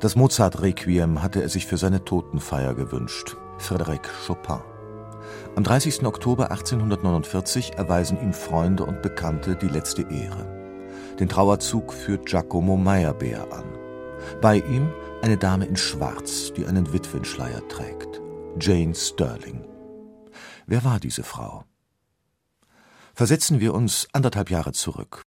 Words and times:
Das 0.00 0.14
Mozart-Requiem 0.14 1.22
hatte 1.22 1.42
er 1.42 1.48
sich 1.48 1.66
für 1.66 1.76
seine 1.76 2.04
Totenfeier 2.04 2.74
gewünscht, 2.74 3.36
Frédéric 3.58 4.06
Chopin. 4.26 4.60
Am 5.56 5.64
30. 5.64 6.06
Oktober 6.06 6.52
1849 6.52 7.72
erweisen 7.76 8.16
ihm 8.22 8.32
Freunde 8.32 8.84
und 8.84 9.02
Bekannte 9.02 9.56
die 9.56 9.66
letzte 9.66 10.02
Ehre. 10.02 10.46
Den 11.18 11.28
Trauerzug 11.28 11.92
führt 11.92 12.26
Giacomo 12.26 12.76
Meyerbeer 12.76 13.52
an. 13.52 13.64
Bei 14.40 14.58
ihm 14.58 14.88
eine 15.20 15.36
Dame 15.36 15.66
in 15.66 15.76
Schwarz, 15.76 16.52
die 16.56 16.64
einen 16.64 16.92
Witwenschleier 16.92 17.66
trägt. 17.66 18.20
Jane 18.60 18.94
Sterling. 18.94 19.64
Wer 20.66 20.84
war 20.84 21.00
diese 21.00 21.24
Frau? 21.24 21.64
Versetzen 23.14 23.58
wir 23.58 23.74
uns 23.74 24.06
anderthalb 24.12 24.48
Jahre 24.48 24.70
zurück. 24.70 25.24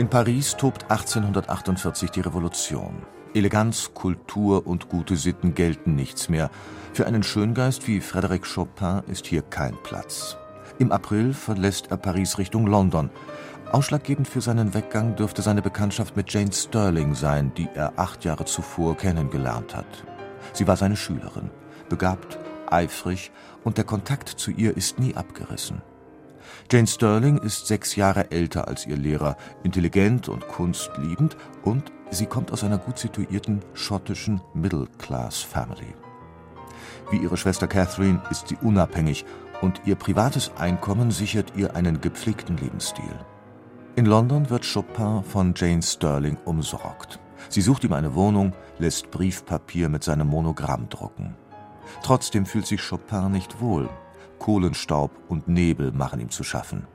In 0.00 0.08
Paris 0.08 0.56
tobt 0.56 0.90
1848 0.90 2.10
die 2.10 2.22
Revolution. 2.22 3.02
Eleganz, 3.34 3.90
Kultur 3.92 4.66
und 4.66 4.88
gute 4.88 5.14
Sitten 5.14 5.54
gelten 5.54 5.94
nichts 5.94 6.30
mehr. 6.30 6.50
Für 6.94 7.06
einen 7.06 7.22
Schöngeist 7.22 7.86
wie 7.86 8.00
Frédéric 8.00 8.50
Chopin 8.50 9.02
ist 9.08 9.26
hier 9.26 9.42
kein 9.42 9.76
Platz. 9.82 10.38
Im 10.78 10.90
April 10.90 11.34
verlässt 11.34 11.90
er 11.90 11.98
Paris 11.98 12.38
Richtung 12.38 12.66
London. 12.66 13.10
Ausschlaggebend 13.72 14.26
für 14.26 14.40
seinen 14.40 14.72
Weggang 14.72 15.16
dürfte 15.16 15.42
seine 15.42 15.60
Bekanntschaft 15.60 16.16
mit 16.16 16.32
Jane 16.32 16.50
Sterling 16.50 17.14
sein, 17.14 17.52
die 17.54 17.68
er 17.74 17.92
acht 17.96 18.24
Jahre 18.24 18.46
zuvor 18.46 18.96
kennengelernt 18.96 19.76
hat. 19.76 20.04
Sie 20.54 20.66
war 20.66 20.78
seine 20.78 20.96
Schülerin, 20.96 21.50
begabt, 21.90 22.38
eifrig 22.70 23.32
und 23.64 23.76
der 23.76 23.84
Kontakt 23.84 24.30
zu 24.30 24.50
ihr 24.50 24.74
ist 24.78 24.98
nie 24.98 25.14
abgerissen. 25.14 25.82
Jane 26.70 26.86
Sterling 26.86 27.38
ist 27.38 27.66
sechs 27.66 27.96
Jahre 27.96 28.30
älter 28.30 28.68
als 28.68 28.86
ihr 28.86 28.96
Lehrer, 28.96 29.36
intelligent 29.62 30.28
und 30.28 30.46
kunstliebend 30.48 31.36
und 31.62 31.92
sie 32.10 32.26
kommt 32.26 32.52
aus 32.52 32.64
einer 32.64 32.78
gut 32.78 32.98
situierten 32.98 33.60
schottischen 33.74 34.40
Middle-Class-Family. 34.54 35.94
Wie 37.10 37.18
ihre 37.18 37.36
Schwester 37.36 37.66
Catherine 37.66 38.22
ist 38.30 38.48
sie 38.48 38.56
unabhängig 38.62 39.24
und 39.60 39.82
ihr 39.84 39.96
privates 39.96 40.52
Einkommen 40.56 41.10
sichert 41.10 41.52
ihr 41.56 41.74
einen 41.76 42.00
gepflegten 42.00 42.56
Lebensstil. 42.56 43.18
In 43.96 44.06
London 44.06 44.48
wird 44.48 44.64
Chopin 44.64 45.22
von 45.24 45.52
Jane 45.56 45.82
Sterling 45.82 46.38
umsorgt. 46.44 47.18
Sie 47.48 47.60
sucht 47.60 47.84
ihm 47.84 47.92
eine 47.92 48.14
Wohnung, 48.14 48.52
lässt 48.78 49.10
Briefpapier 49.10 49.88
mit 49.88 50.04
seinem 50.04 50.28
Monogramm 50.28 50.88
drucken. 50.88 51.34
Trotzdem 52.02 52.46
fühlt 52.46 52.66
sich 52.66 52.80
Chopin 52.80 53.32
nicht 53.32 53.60
wohl. 53.60 53.88
Kohlenstaub 54.40 55.12
und 55.28 55.46
Nebel 55.46 55.92
machen 55.92 56.18
ihm 56.18 56.30
zu 56.30 56.42
schaffen. 56.42 56.88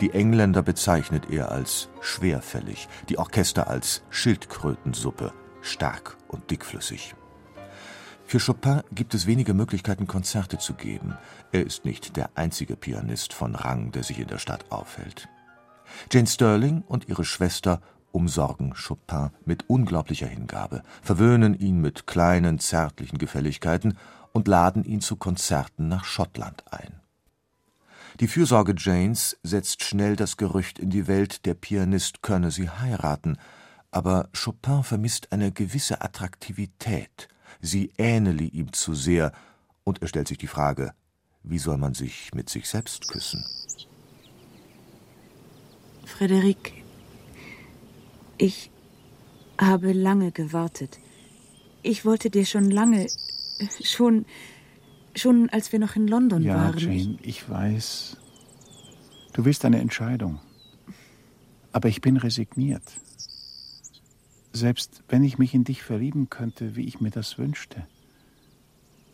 Die 0.00 0.10
Engländer 0.10 0.62
bezeichnet 0.62 1.30
er 1.30 1.52
als 1.52 1.88
schwerfällig, 2.00 2.88
die 3.08 3.18
Orchester 3.18 3.68
als 3.68 4.02
Schildkrötensuppe, 4.10 5.32
stark 5.62 6.16
und 6.26 6.50
dickflüssig. 6.50 7.14
Für 8.26 8.40
Chopin 8.40 8.82
gibt 8.92 9.14
es 9.14 9.26
wenige 9.28 9.54
Möglichkeiten, 9.54 10.08
Konzerte 10.08 10.58
zu 10.58 10.74
geben. 10.74 11.16
Er 11.52 11.64
ist 11.64 11.84
nicht 11.84 12.16
der 12.16 12.30
einzige 12.34 12.74
Pianist 12.74 13.32
von 13.32 13.54
Rang, 13.54 13.92
der 13.92 14.02
sich 14.02 14.18
in 14.18 14.26
der 14.26 14.38
Stadt 14.38 14.64
aufhält. 14.70 15.28
Jane 16.12 16.26
Sterling 16.26 16.82
und 16.88 17.08
ihre 17.08 17.24
Schwester 17.24 17.80
umsorgen 18.10 18.74
Chopin 18.74 19.30
mit 19.44 19.68
unglaublicher 19.68 20.26
Hingabe, 20.26 20.82
verwöhnen 21.02 21.54
ihn 21.54 21.80
mit 21.80 22.06
kleinen, 22.06 22.58
zärtlichen 22.58 23.18
Gefälligkeiten 23.18 23.96
und 24.36 24.48
laden 24.48 24.84
ihn 24.84 25.00
zu 25.00 25.16
Konzerten 25.16 25.88
nach 25.88 26.04
Schottland 26.04 26.62
ein. 26.70 27.00
Die 28.20 28.28
Fürsorge 28.28 28.74
Janes 28.76 29.38
setzt 29.42 29.82
schnell 29.82 30.14
das 30.14 30.36
Gerücht 30.36 30.78
in 30.78 30.90
die 30.90 31.06
Welt, 31.06 31.46
der 31.46 31.54
Pianist 31.54 32.20
könne 32.20 32.50
sie 32.50 32.68
heiraten, 32.68 33.38
aber 33.90 34.28
Chopin 34.34 34.82
vermisst 34.82 35.32
eine 35.32 35.52
gewisse 35.52 36.02
Attraktivität, 36.02 37.28
sie 37.62 37.92
ähnele 37.96 38.44
ihm 38.44 38.74
zu 38.74 38.92
sehr, 38.92 39.32
und 39.84 40.02
er 40.02 40.08
stellt 40.08 40.28
sich 40.28 40.36
die 40.36 40.48
Frage, 40.48 40.92
wie 41.42 41.58
soll 41.58 41.78
man 41.78 41.94
sich 41.94 42.34
mit 42.34 42.50
sich 42.50 42.68
selbst 42.68 43.08
küssen? 43.08 43.42
Frederik, 46.04 46.84
ich 48.36 48.70
habe 49.58 49.92
lange 49.92 50.30
gewartet. 50.30 50.98
Ich 51.82 52.04
wollte 52.04 52.28
dir 52.28 52.44
schon 52.44 52.70
lange 52.70 53.06
Schon, 53.82 54.26
schon 55.14 55.48
als 55.50 55.72
wir 55.72 55.78
noch 55.78 55.96
in 55.96 56.06
London 56.06 56.42
ja, 56.42 56.56
waren. 56.56 56.78
Ja, 56.78 56.90
Jane, 56.90 57.18
ich 57.22 57.48
weiß. 57.48 58.16
Du 59.32 59.44
willst 59.44 59.64
eine 59.64 59.80
Entscheidung. 59.80 60.40
Aber 61.72 61.88
ich 61.88 62.00
bin 62.00 62.16
resigniert. 62.16 62.82
Selbst 64.52 65.02
wenn 65.08 65.22
ich 65.24 65.38
mich 65.38 65.52
in 65.52 65.64
dich 65.64 65.82
verlieben 65.82 66.30
könnte, 66.30 66.76
wie 66.76 66.86
ich 66.86 67.00
mir 67.00 67.10
das 67.10 67.36
wünschte, 67.36 67.86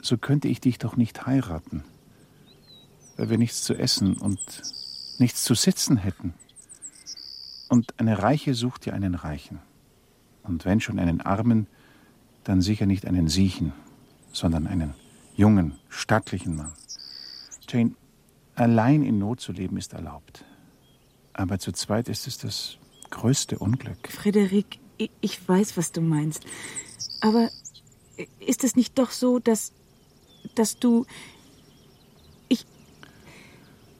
so 0.00 0.16
könnte 0.16 0.48
ich 0.48 0.60
dich 0.60 0.78
doch 0.78 0.96
nicht 0.96 1.26
heiraten, 1.26 1.84
weil 3.16 3.30
wir 3.30 3.38
nichts 3.38 3.62
zu 3.62 3.74
essen 3.74 4.14
und 4.14 4.40
nichts 5.18 5.42
zu 5.42 5.54
sitzen 5.54 5.96
hätten. 5.96 6.34
Und 7.68 7.98
eine 7.98 8.22
Reiche 8.22 8.54
sucht 8.54 8.86
ja 8.86 8.92
einen 8.92 9.14
Reichen. 9.14 9.58
Und 10.42 10.64
wenn 10.64 10.80
schon 10.80 10.98
einen 10.98 11.20
Armen, 11.20 11.66
dann 12.44 12.60
sicher 12.60 12.86
nicht 12.86 13.06
einen 13.06 13.28
Siechen 13.28 13.72
sondern 14.32 14.66
einen 14.66 14.94
jungen, 15.36 15.78
stattlichen 15.88 16.56
Mann. 16.56 16.72
Jane, 17.68 17.94
allein 18.54 19.02
in 19.02 19.18
Not 19.18 19.40
zu 19.40 19.52
leben 19.52 19.76
ist 19.76 19.92
erlaubt. 19.92 20.44
Aber 21.32 21.58
zu 21.58 21.72
zweit 21.72 22.08
ist 22.08 22.26
es 22.26 22.38
das 22.38 22.76
größte 23.10 23.58
Unglück. 23.58 24.08
Frederik, 24.08 24.78
ich 25.20 25.48
weiß, 25.48 25.76
was 25.76 25.92
du 25.92 26.00
meinst. 26.00 26.44
Aber 27.20 27.48
ist 28.40 28.64
es 28.64 28.76
nicht 28.76 28.98
doch 28.98 29.10
so, 29.10 29.38
dass, 29.38 29.72
dass 30.54 30.78
du. 30.78 31.06
Ich. 32.48 32.66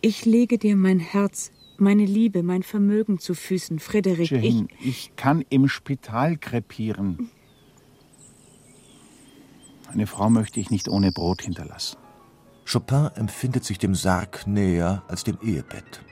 Ich 0.00 0.24
lege 0.24 0.58
dir 0.58 0.76
mein 0.76 1.00
Herz, 1.00 1.50
meine 1.76 2.04
Liebe, 2.04 2.44
mein 2.44 2.62
Vermögen 2.62 3.18
zu 3.18 3.34
Füßen, 3.34 3.80
Frederik. 3.80 4.30
Jane, 4.30 4.68
ich, 4.78 4.86
ich 4.86 5.16
kann 5.16 5.44
im 5.50 5.68
Spital 5.68 6.36
krepieren. 6.36 7.30
Eine 9.88 10.06
Frau 10.06 10.28
möchte 10.28 10.60
ich 10.60 10.70
nicht 10.70 10.88
ohne 10.88 11.12
Brot 11.12 11.42
hinterlassen. 11.42 11.98
Chopin 12.70 13.08
empfindet 13.14 13.64
sich 13.64 13.78
dem 13.78 13.94
Sarg 13.94 14.46
näher 14.46 15.02
als 15.08 15.24
dem 15.24 15.38
Ehebett. 15.42 16.02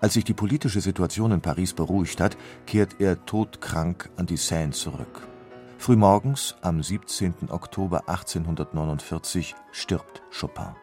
Als 0.00 0.12
sich 0.12 0.24
die 0.24 0.34
politische 0.34 0.82
Situation 0.82 1.32
in 1.32 1.40
Paris 1.40 1.72
beruhigt 1.72 2.20
hat, 2.20 2.36
kehrt 2.66 3.00
er 3.00 3.24
todkrank 3.24 4.10
an 4.16 4.26
die 4.26 4.36
Seine 4.36 4.72
zurück. 4.72 5.26
Frühmorgens, 5.78 6.56
am 6.60 6.82
17. 6.82 7.50
Oktober 7.50 8.08
1849, 8.08 9.54
stirbt 9.72 10.22
Chopin. 10.38 10.74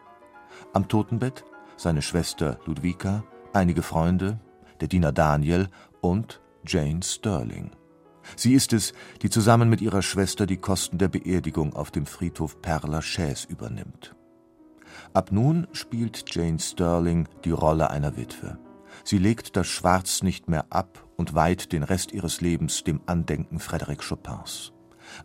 Am 0.72 0.88
Totenbett 0.88 1.44
seine 1.76 2.02
Schwester 2.02 2.58
Ludwika, 2.66 3.24
einige 3.52 3.82
Freunde, 3.82 4.40
der 4.80 4.88
Diener 4.88 5.12
Daniel 5.12 5.68
und 6.00 6.40
Jane 6.66 7.02
Sterling. 7.02 7.70
Sie 8.36 8.54
ist 8.54 8.72
es, 8.72 8.92
die 9.22 9.30
zusammen 9.30 9.68
mit 9.68 9.80
ihrer 9.80 10.02
Schwester 10.02 10.46
die 10.46 10.56
Kosten 10.56 10.98
der 10.98 11.08
Beerdigung 11.08 11.74
auf 11.74 11.90
dem 11.90 12.06
Friedhof 12.06 12.58
Père 12.62 12.88
Lachaise 12.88 13.46
übernimmt. 13.48 14.14
Ab 15.12 15.30
nun 15.32 15.66
spielt 15.72 16.24
Jane 16.34 16.58
Sterling 16.58 17.28
die 17.44 17.50
Rolle 17.50 17.90
einer 17.90 18.16
Witwe. 18.16 18.58
Sie 19.02 19.18
legt 19.18 19.56
das 19.56 19.66
Schwarz 19.66 20.22
nicht 20.22 20.48
mehr 20.48 20.66
ab 20.70 21.04
und 21.16 21.34
weiht 21.34 21.72
den 21.72 21.82
Rest 21.82 22.12
ihres 22.12 22.40
Lebens 22.40 22.84
dem 22.84 23.00
Andenken 23.06 23.58
Frédéric 23.58 24.08
Chopins. 24.08 24.72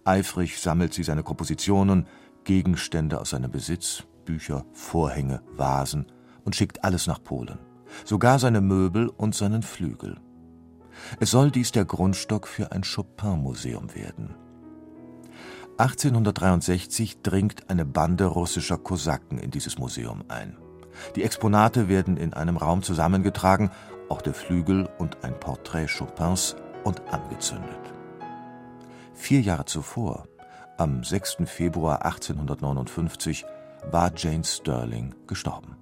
Eifrig 0.04 0.60
sammelt 0.60 0.94
sie 0.94 1.04
seine 1.04 1.24
Kompositionen, 1.24 2.08
Gegenstände 2.44 3.20
aus 3.20 3.32
seinem 3.32 3.52
Besitz, 3.52 4.04
Bücher, 4.26 4.66
Vorhänge, 4.74 5.42
Vasen 5.56 6.06
und 6.44 6.56
schickt 6.56 6.84
alles 6.84 7.08
nach 7.08 7.24
Polen. 7.24 7.60
Sogar 8.06 8.40
seine 8.40 8.62
Möbel 8.62 9.10
und 9.10 9.36
seinen 9.36 9.64
Flügel. 9.64 10.20
Es 11.20 11.32
soll 11.32 11.52
dies 11.52 11.72
der 11.72 11.86
Grundstock 11.86 12.48
für 12.48 12.72
ein 12.72 12.84
Chopin-Museum 12.84 13.96
werden. 13.96 14.36
1863 15.78 17.22
dringt 17.22 17.70
eine 17.70 17.86
Bande 17.86 18.26
russischer 18.26 18.78
Kosaken 18.78 19.38
in 19.38 19.52
dieses 19.52 19.78
Museum 19.78 20.24
ein. 20.28 20.58
Die 21.16 21.24
Exponate 21.24 21.88
werden 21.88 22.18
in 22.18 22.34
einem 22.34 22.58
Raum 22.58 22.84
zusammengetragen, 22.84 23.72
auch 24.10 24.22
der 24.22 24.34
Flügel 24.34 24.90
und 24.98 25.24
ein 25.24 25.40
Porträt 25.40 25.88
Chopins 25.88 26.56
und 26.84 27.02
angezündet. 27.14 27.80
Vier 29.14 29.42
Jahre 29.42 29.66
zuvor, 29.66 30.28
Am 30.78 31.04
6. 31.04 31.38
Februar 31.46 32.06
1859 32.06 33.46
war 33.92 34.12
Jane 34.16 34.44
Stirling 34.44 35.16
gestorben 35.28 35.80